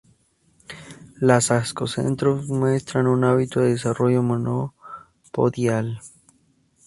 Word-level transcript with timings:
Las 1.19 1.51
"Ascocentrum" 1.51 2.43
muestran 2.47 3.05
un 3.05 3.23
hábito 3.23 3.59
de 3.59 3.69
desarrollo 3.73 4.23
monopodial. 4.23 5.99